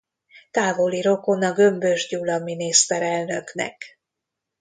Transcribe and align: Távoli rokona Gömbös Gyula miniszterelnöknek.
Távoli 0.51 1.01
rokona 1.01 1.51
Gömbös 1.53 2.07
Gyula 2.07 2.39
miniszterelnöknek. 2.39 3.99